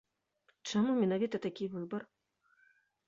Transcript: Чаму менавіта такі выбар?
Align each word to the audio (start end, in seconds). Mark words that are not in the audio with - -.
Чаму 0.71 0.95
менавіта 1.01 1.35
такі 1.45 1.65
выбар? 1.77 2.01